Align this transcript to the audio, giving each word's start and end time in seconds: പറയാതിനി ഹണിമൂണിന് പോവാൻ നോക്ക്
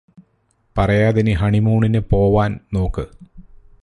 പറയാതിനി 0.75 1.31
ഹണിമൂണിന് 1.31 2.01
പോവാൻ 2.09 2.59
നോക്ക് 2.73 3.05